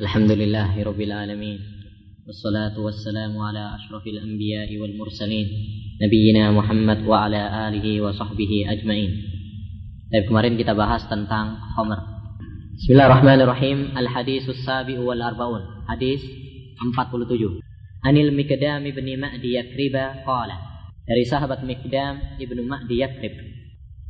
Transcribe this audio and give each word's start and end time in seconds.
الحمد 0.00 0.30
لله 0.30 0.82
رب 0.84 1.00
العالمين 1.00 1.58
والصلاة 2.26 2.80
والسلام 2.80 3.38
على 3.38 3.74
أشرف 3.74 4.06
الأنبياء 4.06 4.76
والمرسلين 4.76 5.46
نبينا 6.02 6.52
محمد 6.52 7.06
وعلى 7.06 7.68
آله 7.68 8.00
وصحبه 8.00 8.52
أجمعين. 8.68 9.10
طيب 10.12 10.24
kemarin 10.28 10.60
kita 10.60 10.76
bahas 10.76 11.00
tentang 11.08 11.56
Homer. 11.80 11.96
بسم 12.76 12.92
الله 12.92 13.06
الرحمن 13.08 13.38
الرحيم 13.40 13.78
الحديث 13.96 14.44
السابع 14.48 15.00
والأربعون 15.00 15.62
حديث 15.88 16.20
47 16.76 17.60
عن 18.04 18.16
المكدام 18.16 18.84
بن 18.84 19.06
مأدي 19.20 19.50
يكربا 19.54 20.28
قال 20.28 20.50
dari 21.08 21.24
sahabat 21.24 21.64
Mikdam 21.64 22.36
ibnu 22.36 22.68
Mahdi 22.68 23.00
Yakrib. 23.00 23.32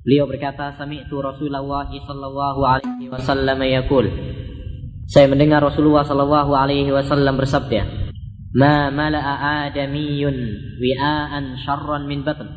Beliau 0.02 0.26
berkata, 0.26 0.74
الله 0.82 1.90
صلى 2.10 2.26
الله 2.26 2.56
عليه 2.68 3.06
وسلم 3.06 3.62
يقول 3.62 4.35
Saya 5.06 5.30
mendengar 5.30 5.62
Rasulullah 5.62 6.02
sallallahu 6.02 6.50
alaihi 6.50 6.90
wasallam 6.90 7.38
bersabda, 7.38 8.10
"Ma 8.58 8.90
mala'a 8.90 9.70
adamiyun 9.70 10.36
wi'an 10.82 11.62
syarran 11.62 12.10
min 12.10 12.26
batn." 12.26 12.50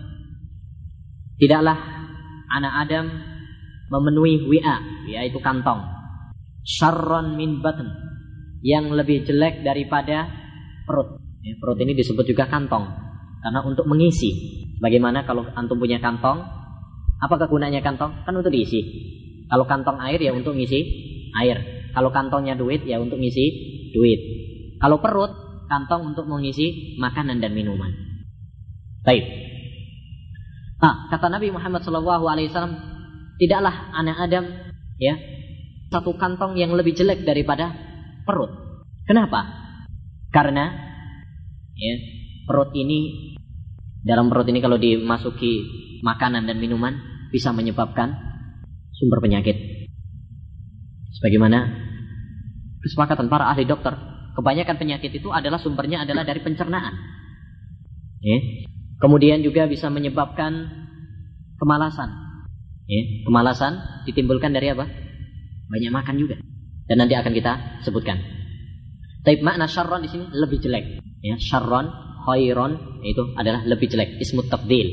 Tidaklah 1.38 1.78
anak 2.50 2.74
Adam 2.90 3.06
memenuhi 3.94 4.50
wi'a, 4.50 5.06
wi'a 5.06 5.30
itu 5.30 5.38
kantong. 5.38 5.86
Syarran 6.66 7.38
min 7.38 7.62
batn, 7.62 7.86
yang 8.66 8.90
lebih 8.98 9.30
jelek 9.30 9.62
daripada 9.62 10.26
perut. 10.90 11.22
Ya, 11.46 11.54
perut 11.62 11.78
ini 11.80 11.94
disebut 11.96 12.26
juga 12.26 12.50
kantong 12.50 12.90
karena 13.46 13.62
untuk 13.62 13.86
mengisi. 13.86 14.66
Bagaimana 14.82 15.24
kalau 15.24 15.48
antum 15.54 15.78
punya 15.78 16.02
kantong? 16.02 16.44
Apakah 17.20 17.46
gunanya 17.46 17.84
kantong? 17.84 18.26
Kan 18.26 18.34
untuk 18.34 18.52
diisi. 18.52 18.80
Kalau 19.46 19.70
kantong 19.70 20.02
air 20.02 20.18
ya 20.18 20.34
untuk 20.34 20.56
ngisi 20.56 20.80
air. 21.36 21.79
Kalau 22.00 22.16
kantongnya 22.16 22.56
duit 22.56 22.88
ya 22.88 22.96
untuk 22.96 23.20
ngisi 23.20 23.46
duit. 23.92 24.20
Kalau 24.80 25.04
perut, 25.04 25.36
kantong 25.68 26.16
untuk 26.16 26.32
mengisi 26.32 26.96
makanan 26.96 27.44
dan 27.44 27.52
minuman. 27.52 27.92
Baik. 29.04 29.28
Nah, 30.80 31.12
kata 31.12 31.28
Nabi 31.28 31.52
Muhammad 31.52 31.84
SAW, 31.84 32.72
tidaklah 33.36 33.92
anak 33.92 34.16
Adam 34.16 34.48
ya 34.96 35.20
satu 35.92 36.16
kantong 36.16 36.56
yang 36.56 36.72
lebih 36.72 36.96
jelek 36.96 37.28
daripada 37.28 37.76
perut. 38.24 38.48
Kenapa? 39.04 39.44
Karena 40.32 40.72
ya 41.76 41.96
perut 42.48 42.72
ini 42.80 43.36
dalam 44.08 44.32
perut 44.32 44.48
ini 44.48 44.64
kalau 44.64 44.80
dimasuki 44.80 45.68
makanan 46.00 46.48
dan 46.48 46.64
minuman 46.64 46.96
bisa 47.28 47.52
menyebabkan 47.52 48.16
sumber 48.96 49.20
penyakit. 49.20 49.84
Sebagaimana 51.20 51.89
kesepakatan 52.84 53.28
para 53.28 53.52
ahli 53.52 53.68
dokter, 53.68 53.96
kebanyakan 54.36 54.76
penyakit 54.80 55.12
itu 55.12 55.30
adalah 55.32 55.60
sumbernya 55.60 56.04
adalah 56.08 56.24
dari 56.24 56.40
pencernaan. 56.40 56.94
Ya. 58.20 58.40
Kemudian 59.00 59.40
juga 59.40 59.64
bisa 59.68 59.88
menyebabkan 59.88 60.68
kemalasan. 61.60 62.10
Ya. 62.88 63.02
Kemalasan 63.24 64.04
ditimbulkan 64.08 64.52
dari 64.52 64.72
apa? 64.72 64.88
Banyak 65.70 65.92
makan 65.92 66.16
juga. 66.20 66.36
Dan 66.90 67.06
nanti 67.06 67.14
akan 67.14 67.32
kita 67.32 67.84
sebutkan. 67.86 68.18
Tapi 69.22 69.46
makna 69.46 69.70
syarron 69.70 70.02
di 70.02 70.10
sini 70.10 70.26
lebih 70.32 70.58
jelek. 70.64 71.04
Ya, 71.20 71.36
syarron, 71.38 71.92
khairon 72.26 73.04
itu 73.04 73.36
adalah 73.36 73.62
lebih 73.68 73.92
jelek. 73.92 74.18
Ismut 74.18 74.48
tabdil. 74.48 74.88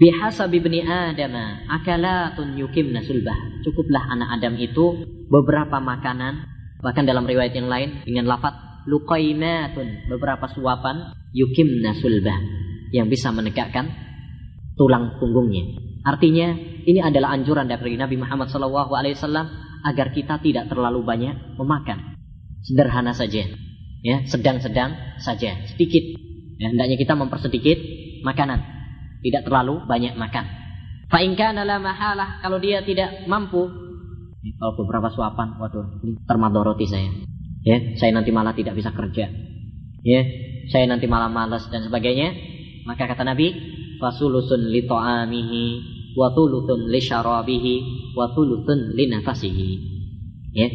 Bihasabi 0.00 0.64
bni 0.64 0.80
Adam 0.80 1.36
akalatun 1.68 2.56
yukimna 2.56 3.04
sulbah. 3.04 3.36
Cukuplah 3.60 4.08
anak 4.08 4.40
Adam 4.40 4.56
itu 4.56 5.04
beberapa 5.28 5.76
makanan, 5.76 6.49
bahkan 6.80 7.04
dalam 7.04 7.24
riwayat 7.24 7.54
yang 7.54 7.68
lain 7.68 8.04
dengan 8.04 8.28
lafaz 8.28 8.84
luqaimatun, 8.88 10.08
beberapa 10.08 10.48
suapan 10.50 11.12
yukimna 11.36 11.94
sulbah 12.00 12.36
yang 12.90 13.06
bisa 13.06 13.30
menegakkan 13.30 13.92
tulang 14.74 15.20
punggungnya. 15.20 15.78
Artinya 16.02 16.56
ini 16.88 17.00
adalah 17.04 17.36
anjuran 17.36 17.68
dari 17.68 18.00
Nabi 18.00 18.16
Muhammad 18.16 18.48
SAW 18.48 18.88
agar 19.84 20.06
kita 20.16 20.40
tidak 20.40 20.72
terlalu 20.72 21.04
banyak 21.04 21.56
memakan. 21.60 22.16
Sederhana 22.64 23.16
saja, 23.16 23.48
ya 24.04 24.16
sedang-sedang 24.28 25.20
saja, 25.20 25.56
sedikit. 25.72 26.04
Ya, 26.60 26.68
hendaknya 26.72 27.00
kita 27.00 27.16
mempersedikit 27.16 27.78
makanan 28.20 28.60
tidak 29.24 29.44
terlalu 29.48 29.84
banyak 29.84 30.16
makan. 30.16 30.44
Fa'inka 31.10 31.52
la 31.52 31.76
mahalah 31.80 32.40
kalau 32.44 32.60
dia 32.60 32.84
tidak 32.84 33.26
mampu 33.26 33.68
kalau 34.56 34.72
beberapa 34.80 35.12
suapan, 35.12 35.60
waduh, 35.60 36.00
ini 36.00 36.16
termadoroti 36.24 36.88
saya. 36.88 37.12
Ya, 37.60 37.76
saya 38.00 38.16
nanti 38.16 38.32
malah 38.32 38.56
tidak 38.56 38.72
bisa 38.72 38.88
kerja. 38.88 39.28
Ya, 40.00 40.20
saya 40.72 40.88
nanti 40.88 41.04
malah 41.04 41.28
malas 41.28 41.68
dan 41.68 41.84
sebagainya. 41.84 42.32
Maka 42.88 43.04
kata 43.04 43.20
Nabi, 43.20 43.52
fasulusun 44.00 44.72
li 44.72 44.88
ta'amihi 44.88 45.64
wa 46.16 46.32
thuluthun 46.32 46.88
li 46.88 47.00
syarabihi 47.04 47.74
wa 48.16 48.32
thuluthun 48.32 48.96
li 48.96 49.04
nafasihi. 49.12 49.70
Ya. 50.56 50.68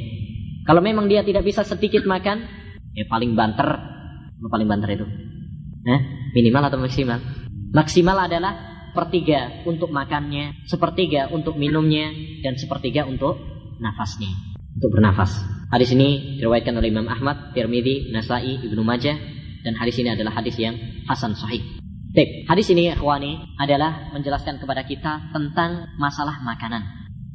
Kalau 0.70 0.86
memang 0.86 1.10
dia 1.10 1.26
tidak 1.26 1.46
bisa 1.46 1.66
sedikit 1.66 2.06
makan, 2.06 2.46
ya 2.94 3.06
paling 3.10 3.34
banter, 3.34 3.66
paling 4.46 4.70
banter 4.70 4.94
itu. 4.94 5.06
Nah, 5.86 6.00
minimal 6.38 6.70
atau 6.70 6.78
maksimal? 6.78 7.18
Maksimal 7.74 8.30
adalah 8.30 8.54
sepertiga 8.94 9.66
untuk 9.66 9.90
makannya, 9.90 10.66
sepertiga 10.70 11.28
untuk 11.34 11.58
minumnya, 11.58 12.14
dan 12.46 12.56
sepertiga 12.56 13.04
untuk 13.10 13.55
nafasnya, 13.80 14.32
untuk 14.76 14.96
bernafas. 14.96 15.32
Hadis 15.72 15.92
ini 15.96 16.40
diriwayatkan 16.40 16.76
oleh 16.78 16.94
Imam 16.94 17.08
Ahmad, 17.10 17.52
Tirmidzi, 17.58 18.14
Nasai, 18.14 18.62
Ibnu 18.64 18.82
Majah, 18.86 19.18
dan 19.66 19.74
hadis 19.82 19.98
ini 19.98 20.14
adalah 20.14 20.38
hadis 20.38 20.56
yang 20.62 20.78
hasan 21.10 21.34
sahih. 21.34 21.64
Baik, 22.16 22.48
hadis 22.48 22.72
ini 22.72 22.96
ikhwani 22.96 23.60
adalah 23.60 24.14
menjelaskan 24.16 24.62
kepada 24.62 24.88
kita 24.88 25.36
tentang 25.36 25.92
masalah 26.00 26.40
makanan. 26.40 26.86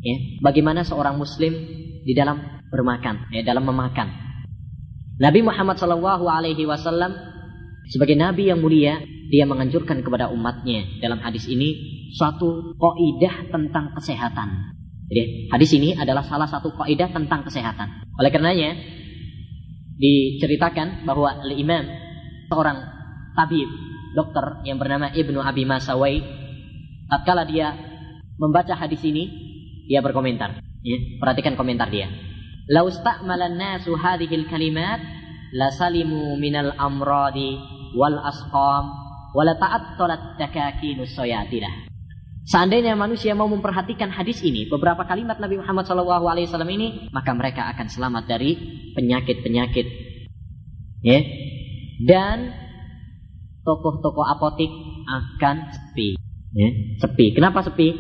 Ya, 0.01 0.17
bagaimana 0.41 0.81
seorang 0.87 1.21
muslim 1.21 1.53
di 2.01 2.17
dalam 2.17 2.65
bermakan, 2.72 3.28
ya, 3.28 3.45
dalam 3.45 3.69
memakan. 3.69 4.09
Nabi 5.21 5.45
Muhammad 5.45 5.77
SAW 5.77 6.01
alaihi 6.25 6.65
wasallam 6.65 7.12
sebagai 7.93 8.17
nabi 8.17 8.49
yang 8.49 8.65
mulia 8.65 9.05
dia 9.28 9.45
menganjurkan 9.45 10.01
kepada 10.01 10.33
umatnya 10.33 10.97
dalam 11.05 11.21
hadis 11.21 11.45
ini 11.45 11.77
suatu 12.17 12.72
kaidah 12.81 13.53
tentang 13.53 13.93
kesehatan. 13.93 14.80
Jadi 15.10 15.50
hadis 15.50 15.71
ini 15.75 15.98
adalah 15.98 16.22
salah 16.22 16.47
satu 16.47 16.71
kaidah 16.78 17.10
tentang 17.10 17.43
kesehatan. 17.43 18.06
Oleh 18.15 18.31
karenanya 18.31 18.78
diceritakan 19.98 21.03
bahwa 21.03 21.43
imam 21.50 21.84
seorang 22.47 22.78
tabib 23.34 23.66
dokter 24.15 24.62
yang 24.65 24.78
bernama 24.78 25.10
Ibnu 25.10 25.43
Abi 25.43 25.66
Masawai 25.66 26.22
tatkala 27.10 27.43
dia 27.44 27.75
membaca 28.38 28.72
hadis 28.78 29.03
ini 29.04 29.28
dia 29.91 30.00
berkomentar 30.00 30.62
ya, 30.81 30.98
perhatikan 31.21 31.59
komentar 31.59 31.92
dia 31.92 32.09
lausta'malan 32.71 33.59
nasu 33.59 33.92
hadhil 33.98 34.47
kalimat 34.48 35.03
la 35.53 35.69
salimu 35.75 36.38
minal 36.38 36.72
amradi 36.78 37.59
wal 37.98 38.19
asqam 38.22 38.94
wala 39.34 39.54
ta'attalat 39.59 40.38
takakinus 40.38 41.15
sayatilah. 41.15 41.90
Seandainya 42.49 42.97
manusia 42.97 43.37
mau 43.37 43.47
memperhatikan 43.47 44.09
hadis 44.09 44.41
ini, 44.41 44.65
beberapa 44.65 45.05
kalimat 45.05 45.37
Nabi 45.37 45.61
Muhammad 45.61 45.84
SAW 45.84 46.65
ini, 46.73 47.12
maka 47.12 47.37
mereka 47.37 47.69
akan 47.77 47.87
selamat 47.93 48.25
dari 48.27 48.56
penyakit-penyakit. 48.97 49.87
Ya. 51.05 51.21
Dan 52.01 52.56
toko-toko 53.61 54.25
apotik 54.25 54.73
akan 55.05 55.56
sepi. 55.69 56.17
Ya. 56.56 56.71
Sepi. 57.05 57.37
Kenapa 57.37 57.61
sepi? 57.61 57.93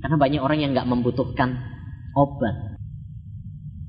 Karena 0.00 0.16
banyak 0.16 0.40
orang 0.40 0.58
yang 0.64 0.70
nggak 0.72 0.88
membutuhkan 0.88 1.60
obat. 2.16 2.56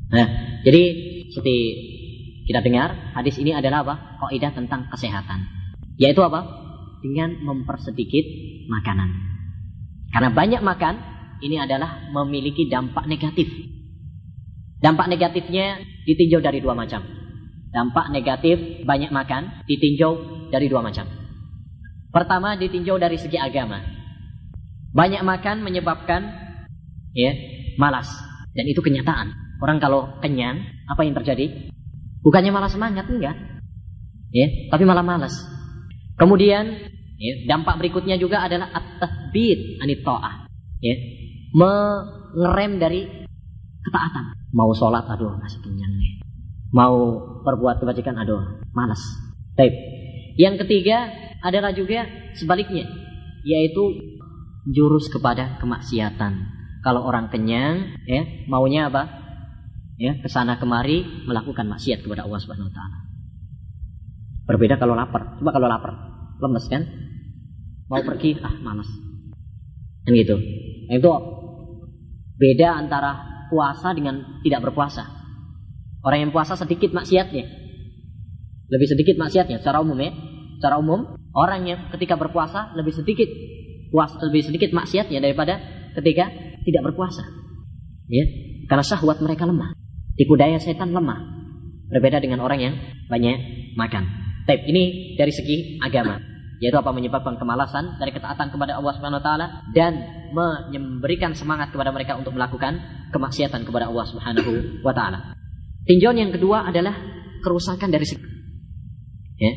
Nah, 0.09 0.28
jadi 0.66 0.84
seperti 1.31 1.57
kita 2.49 2.66
dengar, 2.66 3.14
hadis 3.14 3.37
ini 3.37 3.53
adalah 3.53 3.85
apa? 3.85 3.96
Kaidah 4.26 4.52
tentang 4.58 4.90
kesehatan. 4.90 5.46
Yaitu 6.02 6.26
apa? 6.26 6.46
Dengan 6.99 7.37
mempersedikit 7.46 8.26
makanan. 8.67 9.28
Karena 10.09 10.29
banyak 10.34 10.61
makan, 10.61 10.96
ini 11.40 11.61
adalah 11.61 12.09
memiliki 12.11 12.67
dampak 12.67 13.06
negatif. 13.06 13.47
Dampak 14.79 15.11
negatifnya 15.11 15.79
ditinjau 16.08 16.40
dari 16.40 16.59
dua 16.64 16.73
macam. 16.73 17.03
Dampak 17.70 18.09
negatif 18.09 18.82
banyak 18.88 19.11
makan 19.14 19.64
ditinjau 19.70 20.11
dari 20.50 20.66
dua 20.72 20.82
macam. 20.82 21.06
Pertama 22.09 22.58
ditinjau 22.58 22.97
dari 22.97 23.22
segi 23.22 23.38
agama. 23.38 23.78
Banyak 24.90 25.22
makan 25.22 25.61
menyebabkan 25.61 26.22
ya 27.14 27.32
malas 27.78 28.09
dan 28.58 28.66
itu 28.66 28.82
kenyataan. 28.82 29.35
Orang 29.59 29.78
kalau 29.84 30.17
kenyang, 30.23 30.64
apa 30.88 31.03
yang 31.03 31.14
terjadi? 31.20 31.70
Bukannya 32.23 32.52
malah 32.55 32.72
semangat 32.72 33.05
enggak. 33.12 33.35
Ya, 34.32 34.47
tapi 34.72 34.88
malah 34.88 35.03
malas. 35.03 35.35
Kemudian 36.16 36.90
ya, 37.19 37.33
dampak 37.51 37.77
berikutnya 37.83 38.16
juga 38.16 38.41
adalah 38.41 38.71
at-tathbit 38.71 39.83
anit 39.83 40.01
ta'ah. 40.01 40.47
Ya. 40.79 40.95
Mengerem 41.53 42.79
dari 42.79 43.01
ketaatan. 43.83 44.39
Mau 44.55 44.73
sholat, 44.73 45.05
aduh 45.05 45.37
masih 45.37 45.61
kenyang 45.61 45.93
nih. 45.93 46.25
mau 46.69 47.17
berbuat 47.41 47.81
kebajikan 47.81 48.13
aduh 48.13 48.61
malas 48.77 49.01
Baik. 49.57 49.73
Yang 50.39 50.63
ketiga 50.63 51.09
adalah 51.43 51.75
juga 51.75 52.07
sebaliknya 52.37 52.87
yaitu 53.43 54.16
jurus 54.71 55.11
kepada 55.11 55.59
kemaksiatan. 55.59 56.33
Kalau 56.79 57.03
orang 57.03 57.27
kenyang 57.27 57.99
ya 58.07 58.23
maunya 58.47 58.87
apa? 58.87 59.19
Ya, 59.99 60.16
ke 60.16 60.31
sana 60.31 60.55
kemari 60.55 61.03
melakukan 61.27 61.67
maksiat 61.67 62.07
kepada 62.07 62.23
Allah 62.23 62.39
Subhanahu 62.39 62.71
wa 62.71 62.75
taala. 62.75 62.97
Berbeda 64.47 64.79
kalau 64.79 64.95
lapar. 64.95 65.35
Coba 65.35 65.51
kalau 65.51 65.67
lapar, 65.67 65.91
lemes 66.39 66.66
kan? 66.71 66.87
Mau 67.90 68.06
pergi, 68.06 68.38
ah 68.38 68.53
malas. 68.62 68.86
Kan 70.06 70.14
gitu. 70.14 70.38
Nah, 70.90 70.96
itu 70.96 71.12
beda 72.38 72.86
antara 72.86 73.12
puasa 73.50 73.97
dengan 73.97 74.41
tidak 74.46 74.70
berpuasa. 74.70 75.09
Orang 76.06 76.30
yang 76.30 76.32
puasa 76.32 76.53
sedikit 76.53 76.94
maksiatnya. 76.94 77.46
Lebih 78.70 78.88
sedikit 78.88 79.18
maksiatnya 79.18 79.58
secara 79.59 79.82
umum 79.82 79.97
ya. 79.97 80.14
Secara 80.62 80.78
umum, 80.78 81.18
orang 81.34 81.66
yang 81.66 81.80
ketika 81.97 82.14
berpuasa 82.14 82.78
lebih 82.78 82.94
sedikit 82.94 83.28
puasa 83.90 84.22
lebih 84.22 84.46
sedikit 84.46 84.70
maksiatnya 84.70 85.18
daripada 85.18 85.58
ketika 85.97 86.30
tidak 86.62 86.94
berpuasa. 86.94 87.26
Ya, 88.06 88.26
karena 88.70 88.86
syahwat 88.86 89.18
mereka 89.26 89.50
lemah. 89.50 89.74
Tipu 90.14 90.38
daya 90.38 90.62
setan 90.62 90.94
lemah. 90.94 91.41
Berbeda 91.90 92.22
dengan 92.22 92.46
orang 92.46 92.59
yang 92.62 92.76
banyak 93.09 93.74
makan. 93.74 94.06
Tapi 94.46 94.62
ini 94.70 94.84
dari 95.18 95.34
segi 95.34 95.82
agama 95.82 96.28
yaitu 96.59 96.76
apa 96.76 96.91
menyebabkan 96.91 97.40
kemalasan 97.40 97.96
dari 97.97 98.11
ketaatan 98.11 98.52
kepada 98.52 98.76
Allah 98.76 98.91
Subhanahu 99.00 99.20
wa 99.23 99.26
taala 99.26 99.46
dan 99.72 99.96
memberikan 100.35 101.32
semangat 101.32 101.72
kepada 101.72 101.96
mereka 101.96 102.20
untuk 102.20 102.35
melakukan 102.35 102.79
kemaksiatan 103.16 103.64
kepada 103.64 103.88
Allah 103.88 104.06
Subhanahu 104.06 104.84
wa 104.84 104.91
taala. 104.91 105.34
Tinjauan 105.88 106.20
yang 106.20 106.32
kedua 106.35 106.67
adalah 106.67 106.94
kerusakan 107.40 107.90
dari 107.90 108.06
segi 108.06 108.28
ya. 109.40 109.52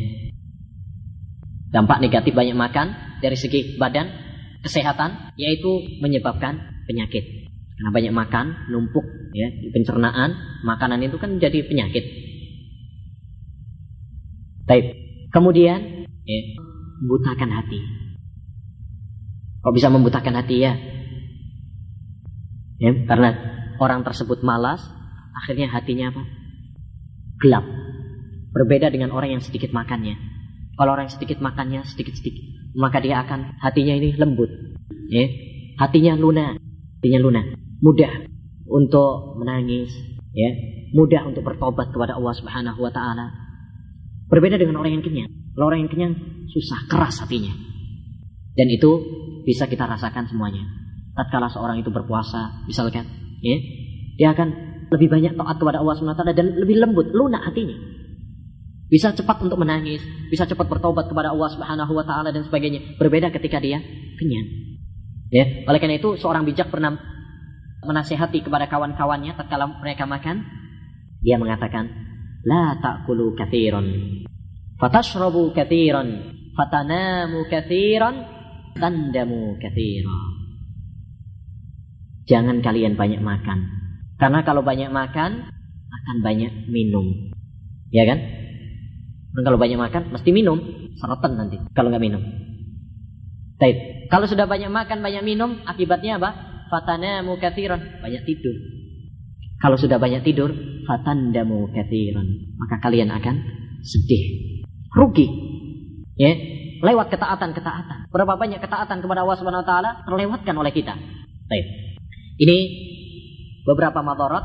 Dampak 1.72 1.98
negatif 2.04 2.36
banyak 2.36 2.54
makan 2.54 3.18
dari 3.24 3.34
segi 3.34 3.80
badan, 3.80 4.06
kesehatan 4.62 5.34
yaitu 5.34 5.98
menyebabkan 5.98 6.84
penyakit. 6.86 7.48
Karena 7.80 7.90
banyak 7.90 8.14
makan, 8.14 8.46
numpuk 8.70 9.02
ya 9.32 9.48
di 9.48 9.72
pencernaan, 9.72 10.62
makanan 10.62 11.00
itu 11.02 11.16
kan 11.16 11.40
jadi 11.40 11.64
penyakit. 11.66 12.04
Baik. 14.68 14.94
Kemudian 15.32 16.04
ya, 16.28 16.40
membutakan 17.02 17.50
hati. 17.50 17.82
Kok 19.66 19.74
bisa 19.74 19.90
membutakan 19.90 20.38
hati 20.38 20.62
ya? 20.62 20.78
Ya, 22.78 22.94
karena 23.06 23.34
orang 23.82 24.06
tersebut 24.06 24.46
malas, 24.46 24.82
akhirnya 25.34 25.66
hatinya 25.70 26.14
apa? 26.14 26.22
Gelap. 27.42 27.66
Berbeda 28.54 28.94
dengan 28.94 29.10
orang 29.10 29.38
yang 29.38 29.42
sedikit 29.42 29.74
makannya. 29.74 30.14
Kalau 30.78 30.94
orang 30.94 31.10
yang 31.10 31.14
sedikit 31.14 31.38
makannya 31.42 31.82
sedikit-sedikit, 31.86 32.74
maka 32.78 33.02
dia 33.02 33.22
akan 33.22 33.58
hatinya 33.58 33.94
ini 33.98 34.14
lembut. 34.14 34.50
Ya, 35.10 35.26
hatinya 35.82 36.14
lunak, 36.14 36.58
hatinya 36.98 37.20
lunak, 37.20 37.46
mudah 37.82 38.30
untuk 38.66 39.36
menangis, 39.42 39.90
ya, 40.32 40.50
mudah 40.94 41.28
untuk 41.28 41.44
bertobat 41.44 41.90
kepada 41.90 42.16
Allah 42.16 42.34
Subhanahu 42.34 42.78
wa 42.78 42.90
taala. 42.94 43.30
Berbeda 44.30 44.56
dengan 44.56 44.80
orang 44.80 44.96
yang 44.98 45.04
kenyang. 45.04 45.41
Kalau 45.52 45.68
orang 45.68 45.84
yang 45.84 45.90
kenyang 45.92 46.14
susah, 46.48 46.88
keras 46.88 47.20
hatinya. 47.20 47.52
Dan 48.52 48.68
itu 48.68 48.90
bisa 49.44 49.68
kita 49.68 49.84
rasakan 49.84 50.28
semuanya. 50.28 50.64
Tatkala 51.12 51.52
seorang 51.52 51.80
itu 51.80 51.92
berpuasa, 51.92 52.64
misalkan, 52.64 53.04
ya, 53.44 53.56
dia 54.16 54.32
akan 54.32 54.48
lebih 54.92 55.08
banyak 55.08 55.32
taat 55.36 55.56
kepada 55.56 55.80
Allah 55.80 55.96
SWT 55.96 56.24
dan 56.36 56.46
lebih 56.56 56.76
lembut, 56.80 57.08
lunak 57.12 57.44
hatinya. 57.44 57.76
Bisa 58.92 59.08
cepat 59.16 59.40
untuk 59.40 59.56
menangis, 59.56 60.04
bisa 60.28 60.44
cepat 60.44 60.68
bertobat 60.68 61.08
kepada 61.08 61.32
Allah 61.32 61.48
Subhanahu 61.48 61.92
wa 61.96 62.04
taala 62.04 62.28
dan 62.28 62.44
sebagainya. 62.44 63.00
Berbeda 63.00 63.32
ketika 63.32 63.56
dia 63.56 63.80
kenyang. 64.20 64.48
Ya, 65.32 65.64
oleh 65.64 65.80
karena 65.80 65.96
itu 65.96 66.20
seorang 66.20 66.44
bijak 66.44 66.68
pernah 66.68 67.00
menasihati 67.88 68.44
kepada 68.44 68.68
kawan-kawannya 68.68 69.32
tatkala 69.32 69.80
mereka 69.80 70.04
makan, 70.04 70.44
dia 71.24 71.40
mengatakan, 71.40 71.88
"La 72.44 72.76
ta'kulu 72.84 73.32
katsiran, 73.32 73.88
fatashrabu 74.82 75.54
katsiran, 75.54 76.34
fatanamu 76.58 77.46
katsiran, 77.46 78.26
tandamu 78.74 79.54
katsiran." 79.62 80.42
Jangan 82.26 82.58
kalian 82.62 82.98
banyak 82.98 83.22
makan. 83.22 83.58
Karena 84.18 84.42
kalau 84.46 84.62
banyak 84.62 84.90
makan 84.90 85.50
akan 85.90 86.16
banyak 86.22 86.70
minum. 86.70 87.34
Ya 87.90 88.06
kan? 88.06 88.18
Dan 89.32 89.42
kalau 89.42 89.58
banyak 89.58 89.78
makan 89.78 90.12
mesti 90.14 90.30
minum, 90.30 90.58
seretan 90.98 91.38
nanti 91.38 91.58
kalau 91.72 91.90
nggak 91.90 92.02
minum. 92.02 92.22
Baik. 93.58 94.10
Kalau 94.10 94.26
sudah 94.28 94.44
banyak 94.44 94.68
makan, 94.68 95.00
banyak 95.00 95.24
minum, 95.24 95.62
akibatnya 95.64 96.20
apa? 96.20 96.30
Fatanamu 96.68 97.40
katsiran, 97.40 98.02
banyak 98.04 98.22
tidur. 98.28 98.56
Kalau 99.62 99.78
sudah 99.78 99.96
banyak 100.02 100.26
tidur, 100.26 100.50
fatandamu 100.84 101.70
katsiran, 101.70 102.26
maka 102.58 102.82
kalian 102.82 103.14
akan 103.14 103.36
sedih, 103.86 104.51
rugi. 104.92 105.28
Ya, 106.16 106.32
lewat 106.84 107.08
ketaatan-ketaatan. 107.08 108.12
Berapa 108.12 108.36
banyak 108.36 108.60
ketaatan 108.60 109.00
kepada 109.00 109.24
Allah 109.24 109.36
Subhanahu 109.40 109.64
wa 109.64 109.68
taala 109.68 109.90
terlewatkan 110.04 110.54
oleh 110.54 110.72
kita. 110.74 110.92
Baik. 111.48 111.66
Ini 112.42 112.58
beberapa 113.64 114.02
madarat, 114.04 114.44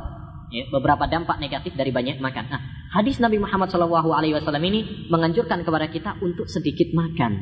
ya, 0.54 0.64
beberapa 0.72 1.10
dampak 1.10 1.42
negatif 1.42 1.76
dari 1.76 1.92
banyak 1.92 2.22
makan. 2.24 2.46
Nah, 2.48 2.62
hadis 2.96 3.20
Nabi 3.20 3.42
Muhammad 3.42 3.68
SAW 3.68 4.64
ini 4.64 5.10
menganjurkan 5.12 5.66
kepada 5.66 5.92
kita 5.92 6.22
untuk 6.24 6.48
sedikit 6.48 6.94
makan. 6.96 7.42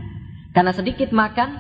Karena 0.55 0.71
sedikit 0.71 1.11
makan 1.11 1.59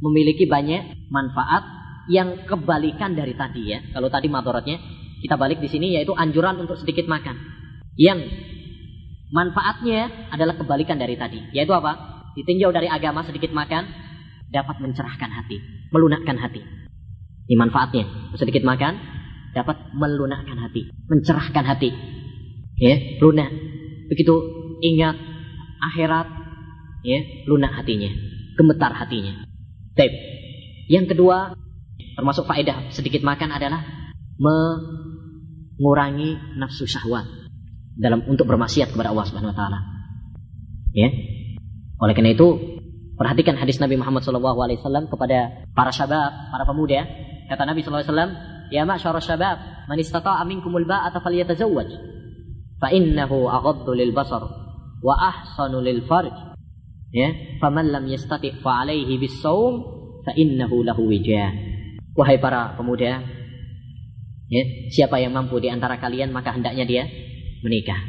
memiliki 0.00 0.46
banyak 0.46 1.10
manfaat 1.10 1.66
yang 2.08 2.46
kebalikan 2.46 3.12
dari 3.12 3.34
tadi 3.36 3.74
ya. 3.74 3.78
Kalau 3.92 4.08
tadi 4.08 4.30
madaratnya 4.30 4.78
kita 5.20 5.36
balik 5.36 5.60
di 5.60 5.68
sini 5.68 5.98
yaitu 5.98 6.16
anjuran 6.16 6.56
untuk 6.62 6.78
sedikit 6.80 7.04
makan. 7.10 7.36
Yang 7.98 8.30
manfaatnya 9.30 10.30
adalah 10.34 10.58
kebalikan 10.58 10.98
dari 10.98 11.14
tadi. 11.16 11.40
Yaitu 11.54 11.72
apa? 11.74 12.22
Ditinjau 12.34 12.70
dari 12.74 12.86
agama 12.86 13.22
sedikit 13.26 13.50
makan 13.54 13.86
dapat 14.50 14.82
mencerahkan 14.82 15.30
hati, 15.30 15.58
melunakkan 15.94 16.38
hati. 16.38 16.62
Ini 17.50 17.58
manfaatnya. 17.58 18.06
Sedikit 18.38 18.62
makan 18.62 18.94
dapat 19.54 19.90
melunakkan 19.94 20.58
hati, 20.58 20.90
mencerahkan 21.10 21.64
hati. 21.66 21.90
Ya, 22.78 22.96
lunak. 23.18 23.50
Begitu 24.10 24.34
ingat 24.82 25.16
akhirat, 25.90 26.26
ya, 27.02 27.18
lunak 27.50 27.74
hatinya, 27.74 28.10
gemetar 28.58 28.94
hatinya. 28.94 29.46
Baik. 29.94 30.12
Yang 30.90 31.14
kedua, 31.14 31.54
termasuk 32.18 32.46
faedah 32.46 32.90
sedikit 32.90 33.22
makan 33.22 33.54
adalah 33.54 33.82
mengurangi 34.40 36.38
nafsu 36.58 36.86
syahwat 36.88 37.39
dalam 37.96 38.22
untuk 38.30 38.46
bermaksiat 38.46 38.94
kepada 38.94 39.10
Allah 39.10 39.26
Subhanahu 39.26 39.52
wa 39.52 39.58
taala. 39.58 39.78
Ya. 40.94 41.08
Oleh 42.00 42.14
karena 42.16 42.32
itu, 42.32 42.78
perhatikan 43.14 43.60
hadis 43.60 43.78
Nabi 43.78 44.00
Muhammad 44.00 44.24
SAW 44.24 45.06
kepada 45.12 45.68
para 45.76 45.92
syabab, 45.92 46.32
para 46.50 46.64
pemuda. 46.64 47.04
Kata 47.50 47.66
Nabi 47.66 47.82
SAW, 47.82 48.06
Ya 48.70 48.86
ma'syar 48.86 49.18
syabab, 49.18 49.58
man 49.90 49.98
istata'a 49.98 50.46
minkumul 50.46 50.86
ba'ata 50.86 51.18
falyatazawwaj. 51.18 51.90
Fa 52.78 52.88
innahu 52.94 53.50
aghaddu 53.50 53.92
lil 53.98 54.14
basar 54.14 54.46
wa 55.02 55.14
ahsanu 55.18 55.82
lil 55.82 56.06
farj. 56.06 56.32
Ya, 57.10 57.58
faman 57.58 57.90
lam 57.90 58.06
yastati' 58.06 58.62
fa 58.62 58.86
alaihi 58.86 59.18
bis 59.18 59.42
saum 59.42 59.82
fa 60.22 60.30
innahu 60.38 60.86
lahu 60.86 61.10
wijah. 61.10 61.50
Wahai 62.14 62.38
para 62.38 62.78
pemuda, 62.78 63.26
ya, 64.46 64.62
siapa 64.94 65.18
yang 65.18 65.34
mampu 65.34 65.58
di 65.58 65.66
antara 65.66 65.98
kalian 65.98 66.30
maka 66.30 66.54
hendaknya 66.54 66.86
dia 66.86 67.04
menikah. 67.64 68.00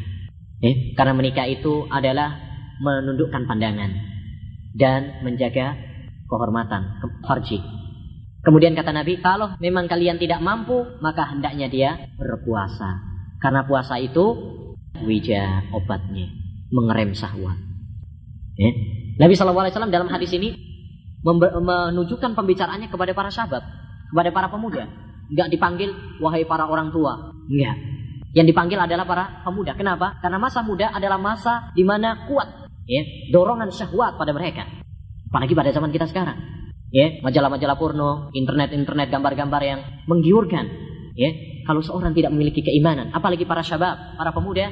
Ya, 0.61 0.71
karena 0.93 1.13
menikah 1.17 1.49
itu 1.49 1.89
adalah 1.89 2.37
menundukkan 2.81 3.49
pandangan 3.49 3.91
dan 4.77 5.25
menjaga 5.25 5.73
kehormatan 6.29 7.01
farji 7.25 7.59
Kemudian 8.41 8.73
kata 8.73 8.89
Nabi, 8.89 9.21
kalau 9.21 9.53
memang 9.61 9.85
kalian 9.85 10.17
tidak 10.17 10.41
mampu, 10.41 10.97
maka 10.97 11.29
hendaknya 11.29 11.69
dia 11.69 12.09
berpuasa. 12.17 12.97
Karena 13.37 13.69
puasa 13.69 14.01
itu 14.01 14.33
wija 15.05 15.69
obatnya, 15.69 16.25
mengerem 16.73 17.13
syahwat. 17.13 17.57
Ya. 18.57 18.71
Nabi 19.21 19.37
SAW 19.37 19.93
dalam 19.93 20.09
hadis 20.09 20.33
ini 20.33 20.57
menunjukkan 21.21 22.33
pembicaraannya 22.33 22.89
kepada 22.89 23.13
para 23.13 23.29
sahabat, 23.29 23.61
kepada 24.09 24.33
para 24.33 24.49
pemuda. 24.49 24.89
Enggak 25.29 25.47
dipanggil 25.53 25.89
wahai 26.17 26.41
para 26.41 26.65
orang 26.65 26.89
tua. 26.89 27.29
Enggak. 27.45 27.77
Yang 28.31 28.55
dipanggil 28.55 28.79
adalah 28.79 29.03
para 29.03 29.43
pemuda. 29.43 29.75
Kenapa? 29.75 30.19
Karena 30.23 30.39
masa 30.39 30.63
muda 30.63 30.91
adalah 30.95 31.19
masa 31.19 31.75
di 31.75 31.83
mana 31.83 32.27
kuat 32.31 32.47
ya, 32.87 33.03
dorongan 33.31 33.67
syahwat 33.71 34.15
pada 34.15 34.31
mereka. 34.31 34.63
Apalagi 35.27 35.51
pada 35.55 35.71
zaman 35.71 35.91
kita 35.91 36.07
sekarang 36.07 36.61
ya 36.91 37.23
majalah-majalah 37.23 37.79
porno, 37.79 38.29
internet-internet 38.35 39.07
gambar-gambar 39.09 39.61
yang 39.63 39.79
menggiurkan, 40.05 40.67
ya. 41.15 41.31
kalau 41.63 41.79
seorang 41.79 42.11
tidak 42.11 42.35
memiliki 42.35 42.61
keimanan, 42.61 43.09
apalagi 43.15 43.47
para 43.47 43.63
syabab, 43.63 44.19
para 44.19 44.35
pemuda, 44.35 44.69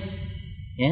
ya, 0.76 0.92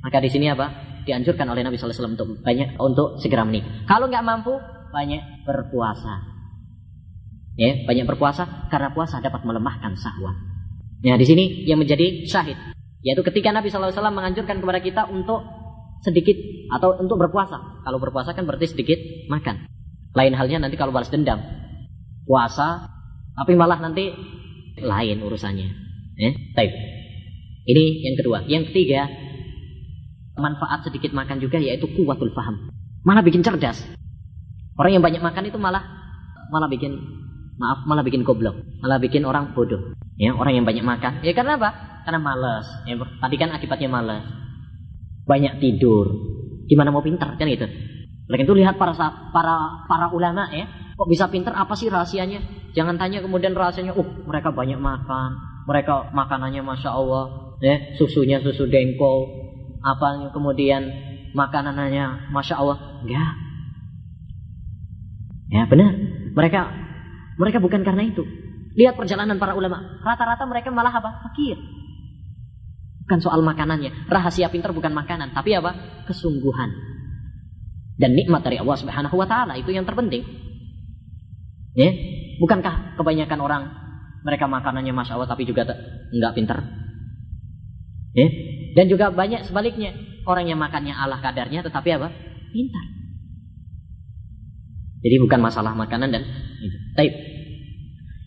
maka 0.00 0.18
di 0.18 0.32
sini 0.32 0.48
apa? 0.48 0.98
Dianjurkan 1.04 1.44
oleh 1.50 1.62
Nabi 1.62 1.76
SAW 1.76 2.16
untuk 2.16 2.40
banyak 2.40 2.80
untuk 2.80 3.20
segera 3.20 3.44
menikah. 3.44 3.84
Kalau 3.84 4.08
nggak 4.08 4.24
mampu, 4.24 4.54
banyak 4.90 5.44
berpuasa. 5.44 6.32
Ya, 7.60 7.84
banyak 7.84 8.08
berpuasa 8.08 8.72
karena 8.72 8.96
puasa 8.96 9.20
dapat 9.20 9.44
melemahkan 9.44 9.92
syahwat. 9.92 10.51
Ya, 11.02 11.18
di 11.18 11.26
sini 11.26 11.66
yang 11.66 11.82
menjadi 11.82 12.22
syahid, 12.30 12.54
yaitu 13.02 13.26
ketika 13.26 13.50
Nabi 13.50 13.74
SAW 13.74 13.90
menganjurkan 14.14 14.62
kepada 14.62 14.78
kita 14.78 15.02
untuk 15.10 15.42
sedikit 16.06 16.38
atau 16.78 16.98
untuk 16.98 17.18
berpuasa. 17.18 17.82
Kalau 17.82 17.98
berpuasa 17.98 18.34
kan 18.38 18.46
berarti 18.46 18.70
sedikit 18.70 18.98
makan. 19.26 19.66
Lain 20.14 20.34
halnya 20.38 20.62
nanti 20.62 20.78
kalau 20.78 20.94
balas 20.94 21.10
dendam. 21.10 21.42
Puasa, 22.22 22.86
tapi 23.34 23.58
malah 23.58 23.82
nanti 23.82 24.14
lain 24.78 25.18
urusannya. 25.26 25.68
Eh, 26.22 26.54
Taib. 26.54 26.70
Ini 27.66 27.84
yang 28.06 28.16
kedua. 28.18 28.38
Yang 28.46 28.70
ketiga, 28.70 29.10
manfaat 30.38 30.86
sedikit 30.86 31.10
makan 31.10 31.42
juga 31.42 31.58
yaitu 31.58 31.90
kuatul 31.98 32.30
faham. 32.30 32.70
Malah 33.02 33.26
bikin 33.26 33.42
cerdas. 33.42 33.82
Orang 34.78 34.94
yang 34.94 35.02
banyak 35.02 35.22
makan 35.22 35.50
itu 35.50 35.58
malah 35.58 35.82
malah 36.54 36.70
bikin 36.70 36.94
maaf 37.62 37.86
malah 37.86 38.02
bikin 38.02 38.26
goblok, 38.26 38.58
malah 38.82 38.98
bikin 38.98 39.22
orang 39.22 39.54
bodoh. 39.54 39.94
Ya, 40.18 40.34
orang 40.34 40.58
yang 40.58 40.66
banyak 40.66 40.82
makan. 40.82 41.22
Ya 41.22 41.30
karena 41.30 41.54
apa? 41.54 41.70
Karena 42.02 42.18
malas. 42.18 42.66
Ya, 42.84 42.98
tadi 42.98 43.36
kan 43.38 43.54
akibatnya 43.54 43.86
malas. 43.86 44.26
Banyak 45.30 45.62
tidur. 45.62 46.10
Gimana 46.66 46.90
mau 46.90 47.06
pintar 47.06 47.38
kan 47.38 47.46
gitu. 47.46 47.70
Oleh 48.26 48.42
itu 48.42 48.54
lihat 48.54 48.78
para 48.78 48.94
para 49.30 49.86
para 49.86 50.06
ulama 50.10 50.50
ya, 50.50 50.66
kok 50.98 51.08
bisa 51.10 51.30
pintar 51.30 51.54
apa 51.54 51.74
sih 51.78 51.90
rahasianya? 51.90 52.42
Jangan 52.72 52.96
tanya 52.96 53.20
kemudian 53.20 53.52
rahasianya, 53.52 53.92
uh 53.92 54.08
mereka 54.24 54.48
banyak 54.48 54.80
makan, 54.80 55.36
mereka 55.68 56.08
makanannya 56.16 56.64
masya 56.64 56.90
Allah, 56.96 57.56
ya 57.60 57.92
susunya 58.00 58.40
susu 58.40 58.64
dengkol, 58.70 59.28
apa 59.84 60.32
kemudian 60.32 60.88
makanannya 61.36 62.32
masya 62.32 62.56
Allah, 62.56 63.04
enggak. 63.04 63.32
Ya 65.52 65.68
benar, 65.68 65.92
mereka 66.32 66.60
mereka 67.42 67.58
bukan 67.58 67.82
karena 67.82 68.06
itu. 68.06 68.22
Lihat 68.78 68.94
perjalanan 68.94 69.36
para 69.42 69.58
ulama, 69.58 69.98
rata-rata 70.06 70.46
mereka 70.46 70.70
malah 70.70 70.94
apa? 70.94 71.26
Fakir. 71.26 71.58
Bukan 73.02 73.18
soal 73.18 73.42
makanannya, 73.42 74.06
rahasia 74.06 74.46
pintar 74.46 74.70
bukan 74.70 74.94
makanan, 74.94 75.34
tapi 75.34 75.58
apa? 75.58 75.74
Kesungguhan 76.06 76.70
dan 78.00 78.16
nikmat 78.16 78.40
dari 78.42 78.56
Allah 78.58 78.76
Subhanahu 78.78 79.14
wa 79.14 79.26
taala 79.28 79.54
itu 79.54 79.70
yang 79.70 79.84
terpenting. 79.84 80.24
Ya, 81.78 81.90
bukankah 82.40 82.96
kebanyakan 82.96 83.38
orang 83.40 83.62
mereka 84.26 84.50
makanannya 84.50 84.92
masya 84.92 85.16
Allah 85.16 85.30
tapi 85.30 85.44
juga 85.44 85.66
nggak 86.10 86.32
pintar? 86.36 86.66
Ya, 88.12 88.28
dan 88.76 88.86
juga 88.92 89.08
banyak 89.08 89.48
sebaliknya 89.48 89.96
orang 90.28 90.48
yang 90.48 90.60
makannya 90.60 90.92
Allah 90.92 91.20
kadarnya 91.20 91.64
tetapi 91.64 91.88
apa? 91.96 92.08
Pintar. 92.52 92.84
Jadi 95.02 95.16
bukan 95.18 95.40
masalah 95.42 95.74
makanan 95.74 96.14
dan 96.14 96.22
itu. 96.62 96.78
Taib. 96.94 97.12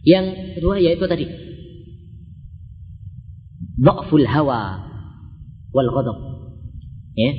Yang 0.06 0.56
kedua 0.62 0.78
yaitu 0.78 1.10
tadi 1.10 1.26
Dha'ful 3.76 4.24
hawa 4.24 4.88
wal 5.76 5.90
ghadab. 5.92 6.18
Ya, 7.16 7.32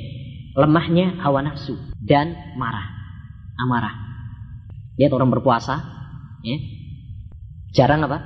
lemahnya 0.56 1.16
hawa 1.20 1.44
nafsu 1.44 1.76
dan 2.00 2.36
marah, 2.56 2.86
amarah. 3.60 3.94
Lihat 4.96 5.12
orang 5.12 5.32
berpuasa, 5.32 5.80
ya, 6.44 6.56
jarang 7.72 8.04
apa? 8.04 8.20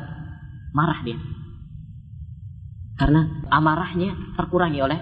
Marah 0.75 1.03
dia. 1.03 1.19
Karena 2.99 3.47
amarahnya 3.51 4.15
terkurangi 4.39 4.79
oleh 4.83 4.99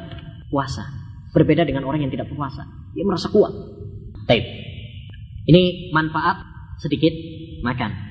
puasa. 0.49 0.85
Berbeda 1.33 1.69
dengan 1.69 1.85
orang 1.85 2.09
yang 2.09 2.13
tidak 2.13 2.33
puasa. 2.33 2.65
Dia 2.97 3.05
merasa 3.05 3.29
kuat. 3.29 3.53
Taib. 4.25 4.45
Ini 5.49 5.93
manfaat 5.93 6.45
sedikit 6.81 7.13
makan. 7.65 8.08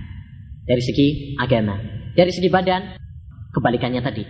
Dari 0.68 0.84
segi 0.84 1.08
agama. 1.40 1.80
Dari 2.14 2.32
segi 2.36 2.52
badan, 2.52 3.00
kebalikannya 3.56 4.04
tadi. 4.04 4.24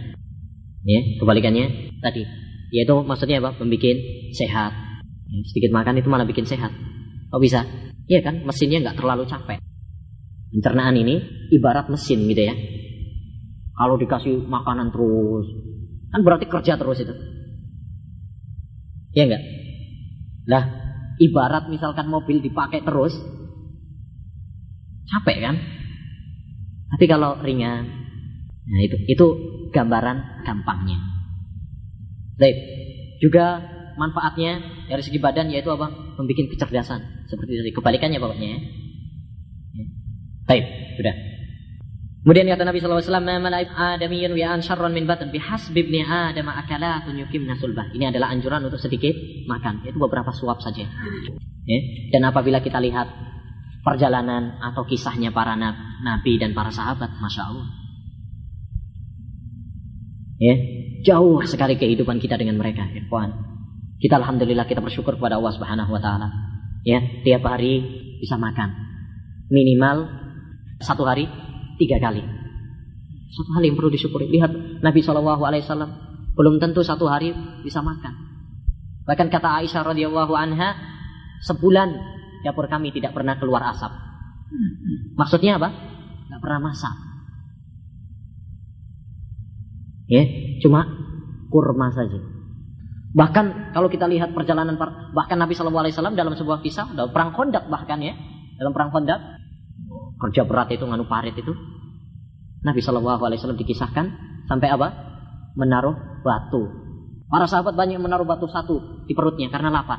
Ya, 0.87 1.01
kebalikannya 1.19 1.97
tadi 1.99 2.47
yaitu 2.71 2.95
maksudnya 3.03 3.39
apa? 3.39 3.55
Membikin 3.63 3.95
sehat. 4.35 4.75
Sedikit 5.51 5.71
makan 5.75 5.99
itu 5.99 6.07
malah 6.07 6.27
bikin 6.27 6.47
sehat. 6.47 6.71
Oh 7.31 7.39
bisa? 7.39 7.67
Iya 8.07 8.23
kan? 8.23 8.43
Mesinnya 8.43 8.83
nggak 8.83 8.97
terlalu 8.99 9.27
capek. 9.27 9.59
Pencernaan 10.51 10.95
ini 10.95 11.19
ibarat 11.51 11.91
mesin 11.91 12.23
gitu 12.27 12.47
ya. 12.47 12.55
Kalau 13.77 13.99
dikasih 13.99 14.47
makanan 14.47 14.89
terus, 14.89 15.45
kan 16.09 16.23
berarti 16.23 16.47
kerja 16.47 16.79
terus 16.79 17.03
itu. 17.03 17.13
Iya 19.13 19.23
enggak? 19.27 19.43
Lah, 20.47 20.63
ibarat 21.19 21.69
misalkan 21.69 22.07
mobil 22.09 22.41
dipakai 22.41 22.81
terus, 22.81 23.13
capek 25.11 25.37
kan? 25.43 25.55
Tapi 26.87 27.05
kalau 27.05 27.39
ringan, 27.43 27.83
nah 28.63 28.79
itu 28.79 28.95
itu 29.07 29.25
gambaran 29.75 30.47
gampangnya. 30.47 30.97
Baik. 32.39 32.57
Juga 33.17 33.59
manfaatnya 33.97 34.85
dari 34.87 35.01
segi 35.01 35.17
badan 35.17 35.49
yaitu 35.49 35.73
apa? 35.73 35.89
Membuat 36.15 36.47
kecerdasan. 36.53 37.27
Seperti 37.27 37.59
tadi 37.59 37.71
kebalikannya 37.73 38.21
pokoknya 38.21 38.47
ya. 38.55 38.59
Baik, 40.47 40.65
sudah. 40.95 41.15
Kemudian 42.23 42.47
kata 42.51 42.67
Nabi 42.67 42.83
SAW, 42.83 43.23
Malaib 43.23 43.71
adamiyun 43.71 44.35
wi'an 44.35 44.59
syarran 44.59 44.91
min 44.91 45.07
batan 45.07 45.31
bihasbi 45.31 45.79
ibni 45.79 46.03
adam 46.03 46.51
akalatun 46.51 47.15
nasulbah. 47.47 47.87
Ini 47.95 48.11
adalah 48.11 48.35
anjuran 48.35 48.67
untuk 48.67 48.79
sedikit 48.83 49.15
makan. 49.47 49.87
Itu 49.87 49.95
beberapa 49.95 50.31
suap 50.35 50.59
saja. 50.59 50.83
Ya. 51.67 51.79
Dan 52.11 52.27
apabila 52.27 52.59
kita 52.59 52.83
lihat 52.83 53.07
perjalanan 53.87 54.59
atau 54.59 54.83
kisahnya 54.83 55.31
para 55.31 55.55
nabi 55.55 56.35
dan 56.35 56.51
para 56.51 56.67
sahabat, 56.67 57.07
Masya 57.23 57.43
Allah. 57.47 57.67
Ya, 60.37 60.55
Jauh 61.07 61.39
sekali 61.47 61.79
kehidupan 61.79 62.19
kita 62.19 62.35
dengan 62.35 62.59
mereka, 62.59 62.83
ikhwan. 62.91 63.31
Kita 63.95 64.19
alhamdulillah 64.19 64.67
kita 64.67 64.83
bersyukur 64.83 65.15
kepada 65.15 65.39
Allah 65.39 65.53
Subhanahu 65.55 65.87
wa 65.93 66.01
taala. 66.03 66.27
Ya, 66.83 66.99
tiap 67.23 67.47
hari 67.47 67.79
bisa 68.19 68.35
makan. 68.35 68.75
Minimal 69.47 70.09
satu 70.83 71.07
hari 71.07 71.31
tiga 71.79 72.01
kali. 72.03 72.21
Satu 73.31 73.49
hal 73.55 73.63
yang 73.65 73.79
perlu 73.79 73.87
disyukuri. 73.87 74.27
Lihat 74.27 74.83
Nabi 74.83 74.99
Shallallahu 74.99 75.43
alaihi 75.47 75.63
wasallam 75.63 75.91
belum 76.35 76.59
tentu 76.59 76.83
satu 76.83 77.07
hari 77.07 77.31
bisa 77.63 77.79
makan. 77.79 78.13
Bahkan 79.07 79.27
kata 79.31 79.63
Aisyah 79.63 79.87
radhiyallahu 79.87 80.33
anha, 80.35 80.75
sebulan 81.47 82.16
dapur 82.47 82.71
kami 82.71 82.95
tidak 82.95 83.11
pernah 83.11 83.35
keluar 83.35 83.67
asap. 83.75 83.91
Maksudnya 85.19 85.59
apa? 85.59 85.69
Tidak 86.27 86.39
pernah 86.39 86.71
masak. 86.71 86.95
Ya, 90.07 90.23
cuma 90.63 90.87
kurma 91.51 91.91
saja. 91.91 92.37
Bahkan 93.11 93.75
kalau 93.75 93.91
kita 93.91 94.07
lihat 94.07 94.31
perjalanan 94.31 94.79
bahkan 95.11 95.35
Nabi 95.35 95.55
Shallallahu 95.55 95.89
Alaihi 95.89 95.95
Wasallam 95.95 96.15
dalam 96.15 96.37
sebuah 96.37 96.63
kisah 96.63 96.95
dalam 96.95 97.11
perang 97.11 97.33
kondak 97.33 97.67
bahkan 97.67 97.99
ya 97.99 98.13
dalam 98.61 98.71
perang 98.71 98.93
kondak 98.93 99.19
kerja 100.21 100.45
berat 100.45 100.69
itu 100.69 100.85
nganu 100.85 101.09
parit 101.09 101.33
itu 101.33 101.49
Nabi 102.61 102.79
Shallallahu 102.83 103.25
Alaihi 103.25 103.41
Wasallam 103.41 103.57
dikisahkan 103.57 104.05
sampai 104.45 104.69
apa 104.69 104.87
menaruh 105.57 106.21
batu 106.21 106.67
para 107.25 107.49
sahabat 107.49 107.73
banyak 107.73 107.97
menaruh 107.97 108.27
batu 108.27 108.45
satu 108.45 109.07
di 109.09 109.17
perutnya 109.17 109.49
karena 109.49 109.73
lapar 109.73 109.97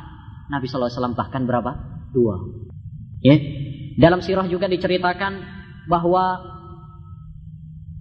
Nabi 0.53 0.71
Shallallahu 0.71 0.87
Alaihi 0.87 0.99
Wasallam 1.03 1.17
bahkan 1.19 1.43
berapa 1.43 1.98
ya 3.25 3.37
dalam 3.99 4.23
sirah 4.23 4.47
juga 4.47 4.71
diceritakan 4.71 5.33
bahwa 5.91 6.39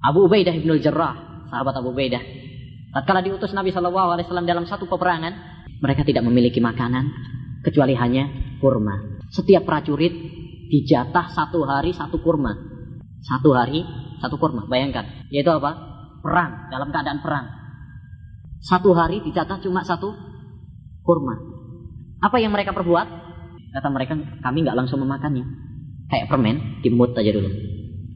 Abu 0.04 0.30
Ubaidah 0.30 0.54
bin 0.54 0.78
Jarrah 0.78 1.28
sahabat 1.50 1.74
Abu 1.80 1.96
Baidah. 1.96 2.22
Tatkala 2.94 3.24
diutus 3.24 3.52
Nabi 3.56 3.72
Shallallahu 3.74 4.10
Alaihi 4.16 4.26
Wasallam 4.30 4.48
dalam 4.48 4.66
satu 4.68 4.88
peperangan, 4.88 5.34
mereka 5.84 6.04
tidak 6.08 6.24
memiliki 6.28 6.60
makanan 6.64 7.10
kecuali 7.64 7.96
hanya 7.98 8.30
kurma. 8.64 9.20
Setiap 9.32 9.68
prajurit 9.68 10.14
dijatah 10.72 11.32
satu 11.32 11.64
hari 11.68 11.92
satu 11.92 12.20
kurma. 12.24 12.56
Satu 13.24 13.52
hari 13.52 13.84
satu 14.24 14.40
kurma. 14.40 14.70
Bayangkan, 14.70 15.28
yaitu 15.34 15.52
apa? 15.52 15.76
Perang 16.24 16.72
dalam 16.72 16.90
keadaan 16.90 17.20
perang. 17.20 17.46
Satu 18.64 18.96
hari 18.96 19.22
dijatah 19.22 19.60
cuma 19.62 19.84
satu 19.84 20.16
kurma. 21.04 21.36
Apa 22.24 22.42
yang 22.42 22.56
mereka 22.56 22.74
perbuat? 22.74 23.26
Kata 23.77 23.93
mereka, 23.93 24.17
kami 24.41 24.65
nggak 24.65 24.74
langsung 24.74 24.98
memakannya. 25.05 25.46
Kayak 26.10 26.34
permen, 26.34 26.81
dimut 26.81 27.13
aja 27.13 27.29
dulu. 27.29 27.46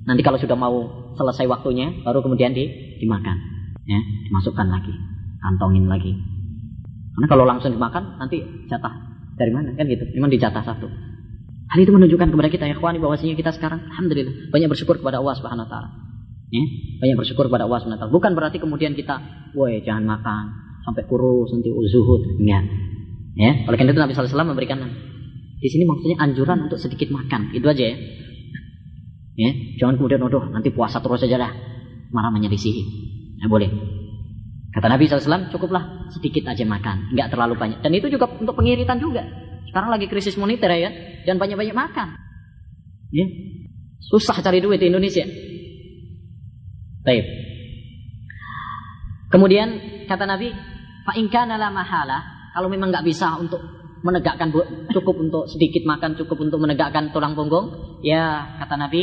Nanti 0.09 0.25
kalau 0.25 0.41
sudah 0.41 0.57
mau 0.57 0.89
selesai 1.13 1.45
waktunya, 1.45 2.01
baru 2.01 2.25
kemudian 2.25 2.49
di, 2.49 2.97
dimakan. 2.97 3.37
Ya, 3.85 4.01
dimasukkan 4.25 4.65
lagi, 4.73 4.89
kantongin 5.37 5.85
lagi. 5.85 6.17
Karena 7.13 7.27
kalau 7.29 7.45
langsung 7.45 7.69
dimakan, 7.69 8.17
nanti 8.17 8.41
jatah 8.65 8.89
dari 9.37 9.53
mana 9.53 9.77
kan 9.77 9.85
gitu. 9.85 10.01
Memang 10.17 10.33
dijatah 10.33 10.65
satu. 10.65 10.89
Hal 11.69 11.77
itu 11.77 11.93
menunjukkan 11.93 12.33
kepada 12.33 12.49
kita 12.49 12.65
ya 12.65 12.75
kawan 12.81 12.97
bahwasanya 12.97 13.37
kita 13.37 13.53
sekarang 13.53 13.85
alhamdulillah 13.93 14.49
banyak 14.49 14.67
bersyukur 14.67 14.97
kepada 14.97 15.21
Allah 15.21 15.37
Subhanahu 15.37 15.63
wa 15.63 15.69
taala. 15.69 15.89
Ya, 16.51 16.65
banyak 16.99 17.15
bersyukur 17.15 17.47
kepada 17.47 17.63
Allah 17.63 17.79
SWT. 17.79 18.11
Bukan 18.11 18.35
berarti 18.35 18.59
kemudian 18.59 18.91
kita, 18.91 19.23
woi 19.55 19.79
jangan 19.87 20.03
makan 20.03 20.43
sampai 20.83 21.07
kurus 21.07 21.47
nanti 21.55 21.71
uzuhud. 21.71 22.43
Enggak. 22.43 22.67
Ya, 23.39 23.63
oleh 23.71 23.77
karena 23.79 23.95
itu 23.95 24.01
Nabi 24.03 24.11
SAW 24.11 24.51
memberikan 24.51 24.83
di 25.61 25.69
sini 25.69 25.85
maksudnya 25.85 26.17
anjuran 26.17 26.65
untuk 26.65 26.81
sedikit 26.81 27.13
makan. 27.13 27.53
Itu 27.53 27.69
aja 27.69 27.93
ya. 27.93 27.97
Ya, 29.37 29.51
jangan 29.77 30.01
kemudian 30.01 30.25
aduh 30.25 30.49
nanti 30.49 30.73
puasa 30.73 30.97
terus 30.99 31.21
saja 31.21 31.37
dah. 31.37 31.53
Marah 32.09 32.33
menyelisihi. 32.33 32.83
Nah, 33.39 33.47
boleh. 33.47 33.69
Kata 34.71 34.87
Nabi 34.89 35.07
SAW, 35.07 35.51
cukuplah 35.53 36.11
sedikit 36.11 36.47
aja 36.51 36.63
makan, 36.63 37.15
nggak 37.15 37.27
terlalu 37.31 37.55
banyak. 37.55 37.79
Dan 37.83 37.91
itu 37.95 38.11
juga 38.11 38.27
untuk 38.27 38.57
pengiritan 38.57 38.99
juga. 38.99 39.23
Sekarang 39.67 39.91
lagi 39.91 40.11
krisis 40.11 40.35
moneter 40.35 40.67
ya, 40.75 40.91
jangan 41.23 41.47
banyak-banyak 41.47 41.75
makan. 41.75 42.07
Ya. 43.11 43.25
Susah 44.11 44.35
cari 44.43 44.59
duit 44.59 44.79
di 44.79 44.91
Indonesia. 44.91 45.23
Baik. 47.03 47.25
Kemudian 49.31 49.67
kata 50.07 50.27
Nabi, 50.27 50.51
fa 51.07 51.15
la 51.47 51.69
mahala, 51.71 52.19
kalau 52.51 52.67
memang 52.67 52.91
nggak 52.91 53.07
bisa 53.07 53.39
untuk 53.39 53.80
menegakkan 54.01 54.49
cukup 54.89 55.15
untuk 55.21 55.43
sedikit 55.47 55.85
makan, 55.85 56.17
cukup 56.17 56.37
untuk 56.41 56.59
menegakkan 56.61 57.13
tulang 57.13 57.37
punggung, 57.37 57.99
ya 58.01 58.57
kata 58.61 58.75
Nabi, 58.77 59.01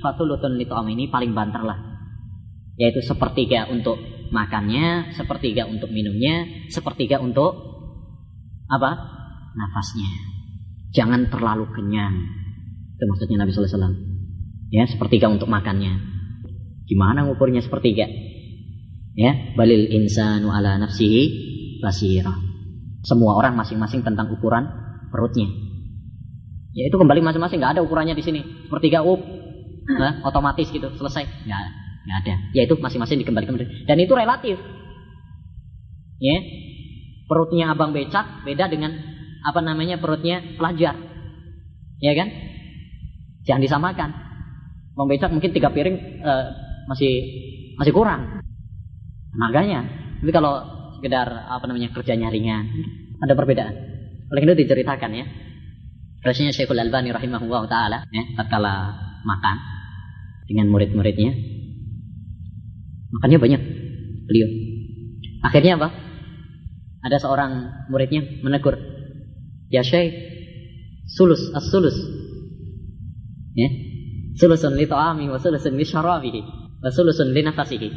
fatulutun 0.00 0.56
litom 0.56 0.88
ini 0.88 1.08
paling 1.12 1.36
banter 1.36 1.62
lah. 1.64 1.78
Yaitu 2.80 3.04
sepertiga 3.04 3.68
untuk 3.68 3.98
makannya, 4.30 5.12
sepertiga 5.12 5.68
untuk 5.68 5.92
minumnya, 5.92 6.68
sepertiga 6.72 7.20
untuk 7.20 7.54
apa? 8.68 8.90
Nafasnya. 9.56 10.08
Jangan 10.94 11.28
terlalu 11.28 11.68
kenyang. 11.74 12.14
Itu 12.96 13.04
maksudnya 13.04 13.44
Nabi 13.44 13.50
Sallallahu 13.52 13.68
Alaihi 13.68 13.80
Wasallam. 13.82 13.96
Ya, 14.68 14.84
sepertiga 14.84 15.32
untuk 15.32 15.48
makannya, 15.48 15.96
Gimana 16.88 17.28
ngukurnya 17.28 17.60
sepertiga? 17.60 18.08
Ya, 19.12 19.52
balil 19.52 19.92
insanu 19.92 20.48
ala 20.48 20.80
nafsihi 20.80 21.22
basira. 21.84 22.47
Semua 23.06 23.38
orang 23.38 23.54
masing-masing 23.54 24.02
tentang 24.02 24.30
ukuran 24.34 24.66
perutnya. 25.08 25.46
Ya 26.74 26.86
itu 26.86 26.96
kembali 26.98 27.24
masing-masing 27.24 27.58
nggak 27.58 27.78
ada 27.78 27.82
ukurannya 27.82 28.14
di 28.14 28.22
sini. 28.22 28.40
Sepertiga 28.66 29.02
up, 29.02 29.18
nah, 29.88 30.22
otomatis 30.26 30.68
gitu 30.70 30.86
selesai. 30.94 31.24
Nggak, 31.46 31.60
nggak 32.06 32.18
ada. 32.26 32.34
Ya 32.54 32.62
itu 32.66 32.74
masing-masing 32.78 33.22
dikembalikan 33.22 33.58
dan 33.58 33.96
itu 33.98 34.12
relatif. 34.14 34.58
Ya, 36.18 36.38
perutnya 37.30 37.70
abang 37.70 37.94
becak 37.94 38.42
beda 38.42 38.66
dengan 38.66 38.94
apa 39.46 39.62
namanya 39.62 40.02
perutnya 40.02 40.42
pelajar. 40.58 40.98
Ya 42.02 42.12
kan? 42.14 42.28
Jangan 43.46 43.62
disamakan. 43.62 44.10
Abang 44.98 45.08
becak 45.08 45.30
mungkin 45.30 45.54
tiga 45.54 45.70
piring 45.70 46.26
uh, 46.26 46.46
masih 46.90 47.12
masih 47.78 47.94
kurang 47.94 48.42
tenaganya. 49.30 49.86
Tapi 50.18 50.30
kalau 50.34 50.77
sekedar 50.98 51.26
apa 51.30 51.64
namanya 51.70 51.94
kerjanya 51.94 52.28
ringan, 52.28 52.66
ada 53.22 53.32
perbedaan. 53.38 53.74
Oleh 54.28 54.42
itu 54.44 54.54
diceritakan 54.66 55.10
ya. 55.14 55.26
Rasanya 56.20 56.50
Syekhul 56.50 56.82
Albani 56.82 57.14
rahimahullah 57.14 57.62
taala 57.70 57.98
ya, 58.10 58.22
tatkala 58.34 58.92
makan 59.22 59.56
dengan 60.50 60.66
murid-muridnya. 60.68 61.32
Makannya 63.14 63.38
banyak 63.38 63.62
beliau. 64.26 64.48
Akhirnya 65.46 65.78
apa? 65.80 65.88
Ada 67.06 67.22
seorang 67.22 67.52
muridnya 67.88 68.26
menegur, 68.42 68.74
"Ya 69.70 69.86
Syekh, 69.86 70.12
sulus 71.06 71.54
as-sulus." 71.54 71.94
Ya. 73.54 73.70
Sulusun 74.38 74.78
li 74.78 74.86
ta'ami 74.86 75.30
wa 75.30 75.38
sulusun 75.38 75.74
li 75.74 75.86
syarabihi. 75.86 76.40
Wasulusun 76.78 77.34
li 77.34 77.42
nafasihi. 77.42 77.88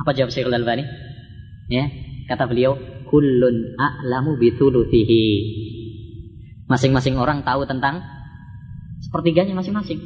Apa 0.00 0.16
jawab 0.16 0.32
Syekhul 0.32 0.56
Albani? 0.56 0.84
Ya, 1.68 1.84
kata 2.28 2.44
beliau, 2.44 2.76
kullun 3.08 3.74
a'lamu 3.80 4.36
bithuluthihi. 4.36 5.24
Masing-masing 6.68 7.16
orang 7.16 7.40
tahu 7.42 7.64
tentang 7.64 8.04
sepertiganya 9.00 9.56
masing-masing. 9.56 9.98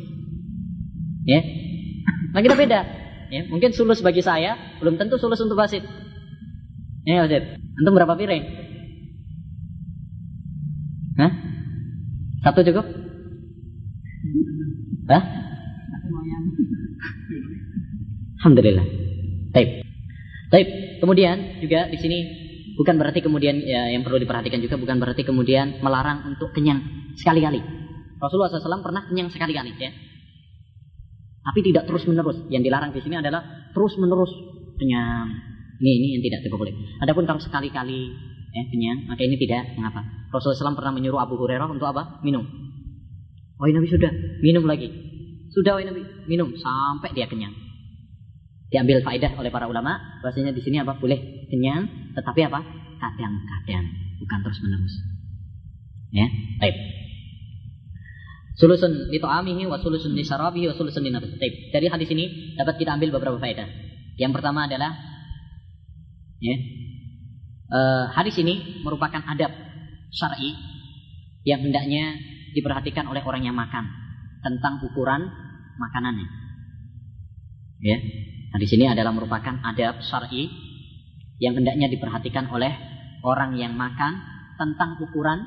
Ya. 1.27 1.43
Nah 2.31 2.41
kita 2.41 2.55
beda. 2.55 2.81
Ya, 3.33 3.49
mungkin 3.49 3.73
sulus 3.73 4.05
bagi 4.05 4.21
saya 4.23 4.55
belum 4.79 5.01
tentu 5.01 5.19
sulus 5.19 5.41
untuk 5.43 5.59
Basit. 5.59 5.83
Ya, 7.03 7.25
Basit. 7.27 7.59
Antum 7.81 7.97
berapa 7.97 8.15
piring? 8.15 8.45
Hah? 11.19 11.33
Satu 12.45 12.61
cukup? 12.63 12.87
Hah? 15.09 15.23
Alhamdulillah. 18.43 18.87
Baik. 19.55 19.87
Baik. 20.53 21.01
Kemudian 21.01 21.65
juga 21.65 21.89
di 21.89 21.97
sini 21.97 22.19
bukan 22.77 23.01
berarti 23.01 23.25
kemudian 23.25 23.57
ya, 23.65 23.89
yang 23.89 24.05
perlu 24.05 24.21
diperhatikan 24.21 24.61
juga 24.61 24.77
bukan 24.77 25.01
berarti 25.01 25.25
kemudian 25.25 25.81
melarang 25.81 26.29
untuk 26.29 26.53
kenyang 26.53 26.85
sekali-kali. 27.17 27.57
Rasulullah 28.21 28.53
SAW 28.53 28.85
pernah 28.85 29.09
kenyang 29.09 29.33
sekali-kali 29.33 29.73
ya. 29.81 29.91
Tapi 31.43 31.59
tidak 31.65 31.89
terus 31.89 32.05
menerus. 32.05 32.39
Yang 32.53 32.69
dilarang 32.69 32.93
di 32.93 33.01
sini 33.01 33.17
adalah 33.19 33.73
terus 33.73 33.97
menerus 33.97 34.31
kenyang. 34.77 35.27
Ini 35.81 35.91
ini 35.91 36.07
yang 36.21 36.23
tidak 36.23 36.53
boleh. 36.55 36.71
Adapun 37.01 37.25
kalau 37.27 37.41
sekali-kali 37.41 38.13
ya, 38.53 38.63
kenyang, 38.71 39.09
maka 39.09 39.25
ini 39.25 39.41
tidak 39.41 39.75
mengapa. 39.75 40.05
Rasulullah 40.31 40.71
SAW 40.71 40.79
pernah 40.79 40.95
menyuruh 40.95 41.19
Abu 41.19 41.35
Hurairah 41.41 41.67
untuk 41.67 41.89
apa? 41.89 42.23
Minum. 42.23 42.45
Oh 43.59 43.67
Nabi 43.67 43.89
sudah 43.89 44.13
minum 44.45 44.69
lagi. 44.69 44.93
Sudah 45.51 45.81
wahai 45.81 45.89
Nabi 45.89 46.05
minum 46.29 46.55
sampai 46.55 47.11
dia 47.17 47.27
kenyang 47.27 47.72
diambil 48.73 49.05
faedah 49.05 49.37
oleh 49.37 49.53
para 49.53 49.69
ulama 49.69 50.01
bahwasanya 50.25 50.57
di 50.57 50.65
sini 50.65 50.81
apa? 50.81 50.97
Boleh 50.97 51.47
kenyang 51.53 52.17
tetapi 52.17 52.41
apa? 52.49 52.61
Kadang-kadang 52.97 53.85
bukan 54.19 54.39
terus 54.41 54.59
menerus 54.65 54.95
ya 56.13 56.29
baik. 56.61 56.77
Sulusun 58.53 59.09
li 59.09 59.17
ta'amihi 59.17 59.65
wa 59.65 59.81
sulusun 59.81 60.13
li 60.13 60.23
syarabihi 60.23 60.69
wa 60.71 60.77
sulusun 60.77 61.03
li 61.03 61.11
nafsihi 61.11 61.41
baik 61.41 61.55
dari 61.73 61.89
hadis 61.89 62.09
ini 62.13 62.55
dapat 62.55 62.77
kita 62.77 62.95
ambil 62.95 63.17
beberapa 63.17 63.41
faedah. 63.41 63.67
Yang 64.21 64.33
pertama 64.39 64.69
adalah 64.69 64.93
ya 66.39 66.57
uh, 67.73 68.05
hadis 68.13 68.37
ini 68.39 68.85
merupakan 68.85 69.25
adab 69.25 69.51
syar'i 70.13 70.53
yang 71.49 71.65
hendaknya 71.65 72.21
diperhatikan 72.53 73.09
oleh 73.09 73.25
orang 73.25 73.49
yang 73.49 73.57
makan 73.57 73.89
tentang 74.45 74.85
ukuran 74.85 75.33
makanannya. 75.81 76.29
Ya 77.83 77.99
Nah, 78.53 78.59
di 78.61 78.69
sini 78.69 78.85
adalah 78.85 79.17
merupakan 79.17 79.65
adab 79.65 80.05
syar'i 80.05 80.53
yang 81.41 81.57
hendaknya 81.57 81.89
diperhatikan 81.89 82.53
oleh 82.53 82.71
orang 83.25 83.57
yang 83.57 83.73
makan 83.73 84.21
tentang 84.61 85.01
ukuran 85.01 85.43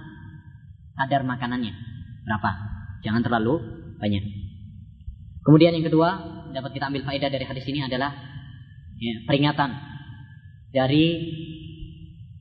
kadar 0.98 1.22
makanannya. 1.22 1.72
Berapa? 2.26 2.52
Jangan 3.06 3.22
terlalu 3.22 3.62
banyak. 4.02 4.24
Kemudian 5.46 5.78
yang 5.78 5.86
kedua, 5.86 6.18
dapat 6.50 6.74
kita 6.74 6.90
ambil 6.90 7.06
faedah 7.06 7.30
dari 7.30 7.46
hadis 7.46 7.62
ini 7.70 7.86
adalah 7.86 8.10
ya, 8.98 9.22
peringatan 9.30 9.70
dari 10.74 11.06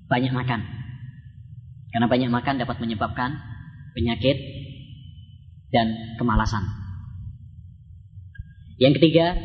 banyak 0.08 0.32
makan. 0.32 0.60
Karena 1.92 2.06
banyak 2.08 2.30
makan 2.32 2.54
dapat 2.58 2.80
menyebabkan 2.80 3.36
penyakit 3.92 4.34
dan 5.70 6.16
kemalasan. 6.18 6.64
Yang 8.80 8.98
ketiga, 8.98 9.38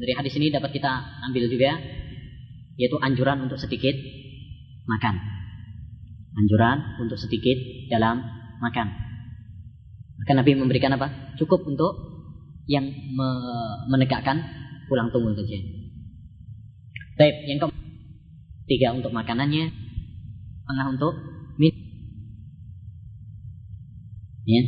dari 0.00 0.16
hadis 0.16 0.32
ini 0.40 0.48
dapat 0.48 0.72
kita 0.72 0.88
ambil 1.28 1.44
juga 1.52 1.76
yaitu 2.80 2.96
anjuran 3.04 3.44
untuk 3.44 3.60
sedikit 3.60 3.92
makan. 4.88 5.20
Anjuran 6.40 7.04
untuk 7.04 7.20
sedikit 7.20 7.60
dalam 7.92 8.24
makan. 8.64 8.88
Maka 10.24 10.32
Nabi 10.32 10.56
memberikan 10.56 10.96
apa? 10.96 11.36
Cukup 11.36 11.68
untuk 11.68 11.92
yang 12.64 12.88
me 12.88 13.28
menegakkan 13.92 14.40
pulang 14.88 15.12
tunggu 15.12 15.36
saja. 15.36 15.60
Baik, 17.20 17.36
yang 17.52 17.58
keempat 17.60 17.84
tiga 18.64 18.96
untuk 18.96 19.12
makanannya, 19.12 19.68
tengah 20.64 20.86
untuk 20.96 21.12
min. 21.60 21.74
Ya. 24.48 24.62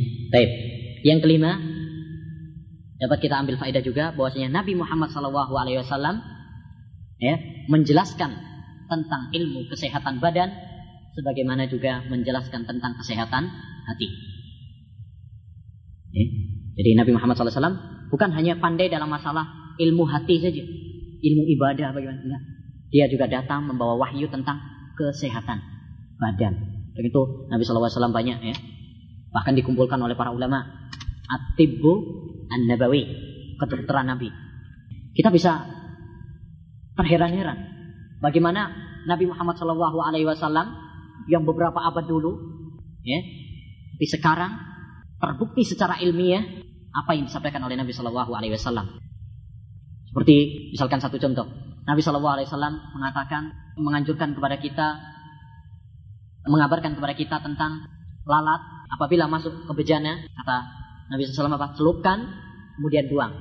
Yang 1.01 1.19
kelima 1.25 1.57
dapat 3.03 3.19
kita 3.19 3.35
ambil 3.35 3.59
faedah 3.59 3.83
juga 3.83 4.15
bahwasanya 4.15 4.47
Nabi 4.47 4.79
Muhammad 4.79 5.11
SAW 5.11 6.23
ya 7.19 7.35
menjelaskan 7.67 8.31
tentang 8.87 9.21
ilmu 9.35 9.67
kesehatan 9.67 10.23
badan 10.23 10.55
sebagaimana 11.11 11.67
juga 11.67 11.99
menjelaskan 12.07 12.63
tentang 12.63 12.95
kesehatan 12.95 13.51
hati. 13.91 14.07
Ya. 16.15 16.25
Jadi 16.79 16.89
Nabi 16.95 17.11
Muhammad 17.11 17.35
SAW 17.35 17.75
bukan 18.07 18.29
hanya 18.33 18.57
pandai 18.57 18.87
dalam 18.87 19.11
masalah 19.11 19.75
ilmu 19.77 20.07
hati 20.07 20.39
saja, 20.39 20.63
ilmu 21.21 21.43
ibadah 21.59 21.91
bagaimana. 21.91 22.39
Dia 22.93 23.09
juga 23.09 23.25
datang 23.25 23.65
membawa 23.65 23.97
wahyu 23.97 24.29
tentang 24.29 24.61
kesehatan 24.95 25.59
badan. 26.21 26.53
Begitu 26.93 27.49
Nabi 27.49 27.65
SAW 27.65 28.13
banyak 28.13 28.37
ya. 28.41 28.55
Bahkan 29.33 29.57
dikumpulkan 29.57 29.97
oleh 29.97 30.13
para 30.13 30.29
ulama. 30.29 30.82
At-tibbu 31.33 31.93
An-Nabawi, 32.53 33.03
kedokteran 33.57 34.13
Nabi. 34.13 34.29
Kita 35.13 35.33
bisa 35.33 35.65
terheran-heran 36.93 37.57
bagaimana 38.21 38.69
Nabi 39.09 39.25
Muhammad 39.25 39.57
Shallallahu 39.57 39.97
Alaihi 39.99 40.29
Wasallam 40.29 40.69
yang 41.25 41.43
beberapa 41.43 41.81
abad 41.81 42.05
dulu, 42.05 42.37
ya, 43.01 43.19
tapi 43.97 44.05
sekarang 44.05 44.51
terbukti 45.17 45.65
secara 45.65 45.97
ilmiah 45.99 46.43
apa 46.93 47.17
yang 47.17 47.25
disampaikan 47.25 47.65
oleh 47.65 47.75
Nabi 47.75 47.91
Shallallahu 47.91 48.31
Alaihi 48.31 48.53
Wasallam. 48.53 49.01
Seperti 50.13 50.69
misalkan 50.77 51.01
satu 51.01 51.17
contoh, 51.17 51.49
Nabi 51.89 52.01
Shallallahu 52.05 52.35
Alaihi 52.37 52.47
Wasallam 52.47 52.73
mengatakan 52.93 53.49
menganjurkan 53.81 54.37
kepada 54.37 54.61
kita 54.61 54.87
mengabarkan 56.43 56.93
kepada 56.99 57.15
kita 57.15 57.39
tentang 57.39 57.87
lalat 58.27 58.61
apabila 58.91 59.31
masuk 59.31 59.63
ke 59.63 59.71
bejana 59.71 60.27
kata 60.27 60.57
Nabi 61.11 61.27
SAW 61.27 61.51
apa 61.51 61.75
celupkan 61.75 62.23
kemudian 62.79 63.09
buang 63.11 63.33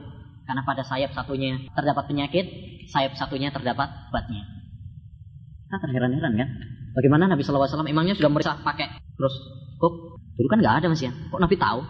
karena 0.43 0.63
pada 0.67 0.83
sayap 0.83 1.15
satunya 1.15 1.55
terdapat 1.73 2.05
penyakit, 2.11 2.45
sayap 2.91 3.15
satunya 3.15 3.55
terdapat 3.55 3.89
obatnya. 4.11 4.43
Kita 5.71 5.77
terheran-heran 5.87 6.35
kan? 6.35 6.49
Bagaimana 6.93 7.31
Nabi 7.31 7.41
SAW 7.41 7.89
emangnya 7.89 8.19
sudah 8.19 8.29
merisa 8.29 8.59
pakai 8.61 9.01
terus 9.17 9.35
kok 9.81 9.93
dulu 10.37 10.49
kan 10.51 10.59
nggak 10.61 10.77
ada 10.83 10.87
mas 10.93 11.01
ya? 11.01 11.13
Kok 11.33 11.41
Nabi 11.41 11.57
tahu? 11.57 11.81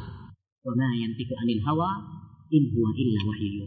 Karena 0.63 0.87
yang 0.95 1.13
tiku 1.19 1.35
anil 1.43 1.59
hawa 1.67 1.91
in 2.55 2.71
huwa 2.71 2.91
illa 2.95 3.21
wahyu 3.27 3.65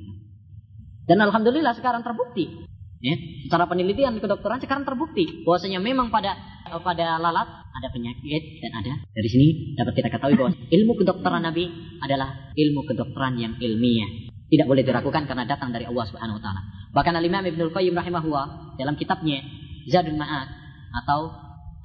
Dan 1.05 1.17
alhamdulillah 1.21 1.75
sekarang 1.75 2.01
terbukti. 2.07 2.65
Ya, 3.03 3.15
secara 3.45 3.67
penelitian 3.67 4.17
kedokteran 4.17 4.63
sekarang 4.63 4.87
terbukti 4.87 5.43
bahwasanya 5.43 5.83
memang 5.83 6.09
pada 6.09 6.33
pada 6.79 7.19
lalat 7.19 7.45
ada 7.75 7.87
penyakit 7.91 8.63
dan 8.63 8.71
ada 8.81 8.93
dari 9.11 9.29
sini 9.29 9.47
dapat 9.75 9.99
kita 9.99 10.09
ketahui 10.09 10.39
bahwa 10.39 10.55
ilmu 10.55 10.93
kedokteran 11.03 11.43
Nabi 11.43 11.69
adalah 12.01 12.55
ilmu 12.55 12.81
kedokteran 12.87 13.35
yang 13.35 13.53
ilmiah 13.59 14.31
tidak 14.49 14.65
boleh 14.71 14.83
diragukan 14.87 15.27
karena 15.27 15.43
datang 15.43 15.75
dari 15.75 15.83
Allah 15.89 16.05
Subhanahu 16.07 16.37
wa 16.39 16.43
taala. 16.43 16.61
Bahkan 16.95 17.13
Al-Imam 17.19 17.43
Ibnu 17.43 17.75
Qayyim 17.75 17.91
rahimahullah 17.97 18.77
dalam 18.79 18.95
kitabnya 18.95 19.43
Zadul 19.91 20.15
Ma'ad 20.15 20.47
atau 21.03 21.33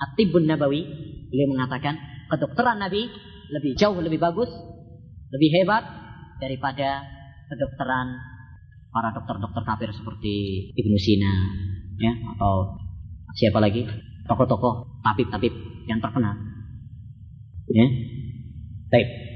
At-Tibbun 0.01 0.49
Nabawi, 0.49 0.87
beliau 1.29 1.49
mengatakan 1.53 1.99
kedokteran 2.31 2.79
Nabi 2.81 3.11
lebih 3.51 3.75
jauh 3.75 3.99
lebih 3.99 4.23
bagus, 4.23 4.49
lebih 5.35 5.51
hebat 5.61 5.85
daripada 6.39 7.05
kedokteran 7.51 8.30
para 8.91 9.15
dokter-dokter 9.15 9.63
kafir 9.63 9.91
seperti 9.95 10.35
Ibnu 10.75 10.99
Sina 10.99 11.35
ya 12.03 12.13
atau 12.35 12.75
siapa 13.39 13.63
lagi 13.63 13.87
tokoh-tokoh 14.27 15.03
tabib-tabib 15.03 15.55
yang 15.87 16.03
terkenal. 16.03 16.35
Ya. 17.71 17.87
Baik. 18.91 19.30